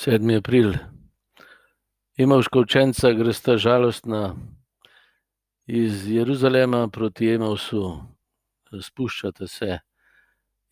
7. 0.00 0.36
april. 0.36 0.72
Emavška 2.18 2.58
učenca 2.58 3.12
gresta 3.12 3.56
žalostna 3.56 4.36
iz 5.66 6.10
Jeruzalema 6.10 6.88
proti 6.88 7.28
Emavsu, 7.28 8.00
spuščata 8.80 9.46
se 9.46 9.78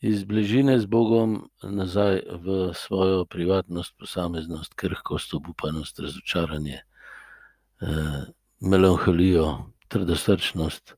iz 0.00 0.24
bližine 0.24 0.78
z 0.80 0.86
Bogom 0.86 1.50
nazaj 1.62 2.22
v 2.40 2.72
svojo 2.72 3.24
privatnost, 3.24 3.98
posameznost, 3.98 4.74
krhkost, 4.74 5.34
obupanost, 5.34 6.00
razočaranje, 6.00 6.80
melanholijo, 8.60 9.72
trdosrčnost, 9.88 10.96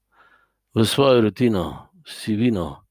v 0.75 0.87
svojo 0.87 1.27
rutino, 1.27 1.89
sivino, 2.07 2.85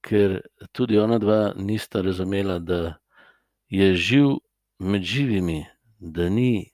ker 0.00 0.42
tudi 0.72 0.98
onadva 0.98 1.54
nista 1.56 2.06
razumela, 2.06 2.58
da 2.58 2.98
je 3.74 3.94
živ 3.94 4.28
med 4.78 5.02
živimi, 5.02 5.66
da 5.98 6.28
ni, 6.28 6.70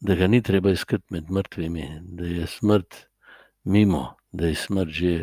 da 0.00 0.14
ga 0.14 0.26
ni 0.26 0.42
treba 0.42 0.70
iskati 0.70 1.04
med 1.10 1.30
mrtvimi, 1.30 1.88
da 2.00 2.24
je 2.24 2.46
smrt 2.46 2.94
mimo, 3.64 4.14
da 4.32 4.46
je 4.46 4.54
smrt 4.54 4.88
že 4.88 5.22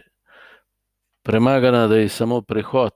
premagana, 1.23 1.87
da 1.87 1.95
je 1.95 2.09
samo 2.09 2.41
prehod. 2.41 2.93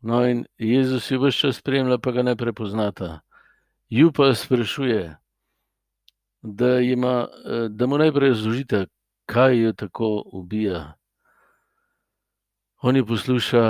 No, 0.00 0.26
in 0.28 0.44
Jezus 0.58 1.10
ju 1.10 1.20
ves 1.20 1.34
čas 1.34 1.56
spremlja, 1.56 1.98
pa 1.98 2.12
ga 2.12 2.22
ne 2.22 2.36
prepoznata. 2.36 3.20
Ju 3.88 4.12
pa 4.12 4.34
sprašuje, 4.34 5.16
da 6.42 6.78
jima, 6.78 7.28
da 7.70 7.86
mu 7.86 7.98
najprej 7.98 8.28
razložita, 8.28 8.86
kaj 9.26 9.62
jo 9.62 9.72
tako 9.72 10.22
ubija. 10.32 10.94
On 12.82 12.96
jo 12.96 13.06
posluša, 13.06 13.62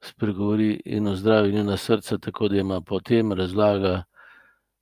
spregovori 0.00 0.80
in 0.84 1.06
ozdravi 1.06 1.52
njuna 1.52 1.76
srca, 1.76 2.18
tako 2.18 2.48
da 2.48 2.56
jima 2.56 2.80
potem 2.80 3.32
razlaga 3.32 4.04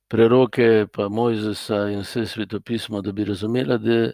preroke 0.07 0.87
pa 0.93 1.09
Mojzesa 1.09 1.89
in 1.89 1.99
vse 1.99 2.25
svetopismo, 2.25 3.01
da 3.01 3.11
bi 3.11 3.25
razumela, 3.25 3.77
da 3.77 4.11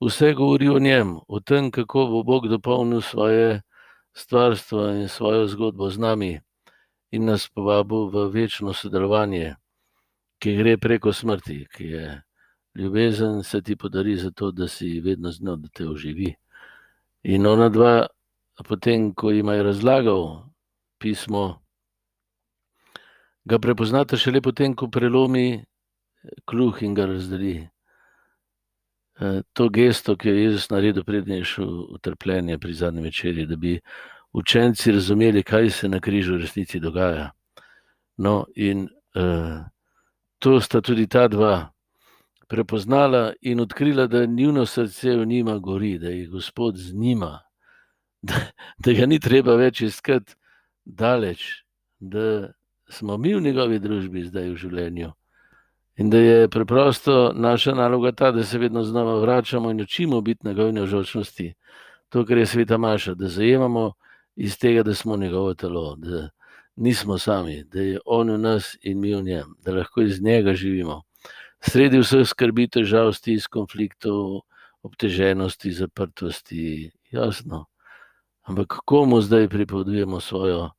vse 0.00 0.32
govori 0.34 0.68
o 0.68 0.78
njem, 0.78 1.16
o 1.28 1.40
tem, 1.40 1.70
kako 1.70 2.06
bo 2.06 2.22
Bog 2.22 2.48
dopolnil 2.48 3.00
svoje 3.00 3.62
stvarstvo 4.12 4.88
in 4.88 5.08
svojo 5.08 5.46
zgodbo 5.46 5.90
z 5.90 5.98
nami 5.98 6.40
in 7.10 7.24
nas 7.24 7.48
povabil 7.48 8.10
v 8.10 8.28
večno 8.30 8.72
sodelovanje, 8.72 9.54
ki 10.38 10.56
gre 10.56 10.76
preko 10.78 11.12
smrti, 11.12 11.66
ki 11.76 11.84
je 11.84 12.22
ljubezen, 12.74 13.42
se 13.42 13.62
ti 13.62 13.76
podari 13.76 14.16
zato, 14.16 14.50
da 14.50 14.68
si 14.68 15.00
vedno 15.00 15.32
z 15.32 15.42
njo, 15.42 15.56
da 15.56 15.68
te 15.68 15.88
oživi. 15.88 16.34
In 17.22 17.46
onadva 17.46 18.06
potem, 18.62 19.14
ko 19.14 19.30
jima 19.30 19.54
je 19.54 19.62
razlagal 19.62 20.44
pismo, 20.98 21.62
ga 23.44 23.58
prepoznata 23.58 24.16
šele 24.16 24.40
potem, 24.40 24.74
ko 24.74 24.88
prelomi 24.88 25.64
kruh 26.46 26.82
in 26.82 26.94
ga 26.94 27.06
razdeli. 27.06 27.68
to 29.52 29.68
gesto, 29.68 30.16
ki 30.16 30.28
jo 30.28 30.34
je 30.34 30.42
Jezus 30.42 30.70
naredil, 30.70 31.04
preden 31.04 31.36
je 31.36 31.44
šel 31.44 31.68
v 31.92 31.98
trpljenje 32.00 32.58
pri 32.58 32.72
zadnji 32.72 33.02
večerji, 33.02 33.46
da 33.46 33.56
bi 33.56 33.80
učenci 34.32 34.92
razumeli, 34.92 35.42
kaj 35.42 35.70
se 35.70 35.88
na 35.88 36.00
križu 36.00 36.34
v 36.34 36.40
resnici 36.40 36.80
dogaja. 36.80 37.30
No, 38.16 38.46
in, 38.56 38.88
to 40.38 40.60
sta 40.60 40.80
tudi 40.80 41.06
ta 41.06 41.28
dva 41.28 41.68
prepoznala 42.48 43.32
in 43.40 43.60
odkrila, 43.60 44.06
da 44.06 44.26
njuno 44.26 44.66
srce 44.66 45.16
v 45.16 45.26
njima 45.26 45.58
gori, 45.58 45.98
da 45.98 46.08
je 46.08 46.26
Gospod 46.26 46.76
z 46.76 46.94
njima. 46.94 47.38
Da 48.80 48.92
ga 48.92 49.06
ni 49.06 49.20
treba 49.20 49.56
več 49.60 49.82
iskati 49.84 50.34
daleč, 50.84 51.64
da 52.00 52.52
smo 52.90 53.16
mi 53.16 53.34
v 53.34 53.42
njegovi 53.44 53.78
družbi 53.78 54.24
zdaj 54.28 54.50
v 54.50 54.56
življenju. 54.56 55.10
In 56.00 56.10
da 56.10 56.18
je 56.18 56.48
preprosto 56.48 57.32
naša 57.36 57.74
naloga 57.76 58.12
ta, 58.16 58.30
da 58.32 58.44
se 58.44 58.58
vedno 58.58 58.82
znova 58.84 59.18
vračamo 59.20 59.70
in 59.70 59.82
učimo 59.84 60.20
biti 60.20 60.48
njegovi 60.48 60.72
navzočnosti. 60.72 61.52
To, 62.08 62.24
kar 62.24 62.38
je 62.38 62.46
sveta 62.46 62.78
Maša, 62.78 63.14
da 63.14 63.28
zajemamo 63.28 63.92
iz 64.36 64.56
tega, 64.58 64.82
da 64.82 64.94
smo 64.94 65.16
njegovo 65.16 65.54
telo, 65.54 65.96
da 65.96 66.28
nismo 66.76 67.18
sami, 67.18 67.64
da 67.64 67.80
je 67.80 68.00
on 68.06 68.30
v 68.30 68.38
nas 68.38 68.76
in 68.82 69.00
mi 69.00 69.14
v 69.14 69.22
njem, 69.22 69.54
da 69.64 69.74
lahko 69.76 70.02
iz 70.02 70.22
njega 70.22 70.54
živimo. 70.54 71.02
Sredi 71.60 72.00
vseh 72.00 72.24
skrbi, 72.26 72.66
težav, 72.72 73.12
stisk, 73.12 73.50
konfliktov, 73.52 74.40
obteženosti, 74.82 75.72
zaprtosti, 75.76 76.90
jasno. 77.12 77.66
Ampak 78.48 78.80
komu 78.84 79.20
zdaj 79.20 79.48
pripovedujemo 79.48 80.20
svojo 80.20 80.70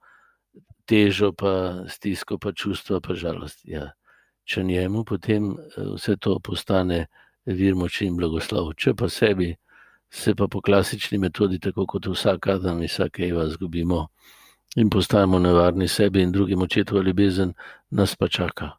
težo 0.86 1.32
pa 1.32 1.84
stisko 1.88 2.38
pa 2.38 2.52
čustva 2.52 3.00
pa 3.02 3.14
žalost? 3.14 3.62
Ja, 3.64 3.92
če 4.44 4.64
njemu, 4.64 5.04
potem, 5.06 5.56
vse 5.78 6.18
to 6.18 6.40
postane 6.44 7.08
vir 7.46 7.76
moči 7.76 8.08
in 8.10 8.18
blagoslov, 8.18 8.74
če 8.78 8.94
pa 8.98 9.10
sebi, 9.10 9.54
se 10.12 10.36
pa 10.36 10.48
po 10.52 10.62
klasični 10.62 11.18
metodi, 11.18 11.60
tako 11.60 11.86
kot 11.88 12.10
vsak 12.12 12.48
Adam 12.58 12.82
in 12.82 12.92
vsaka 12.92 13.24
Eva, 13.26 13.48
izgubimo 13.48 14.08
in 14.76 14.90
postajamo 14.90 15.40
nevarni 15.40 15.88
sebi 15.88 16.22
in 16.22 16.32
drugim, 16.32 16.62
očetova 16.62 17.04
ljubezen 17.04 17.54
nas 17.90 18.16
pa 18.16 18.28
čaka. 18.28 18.72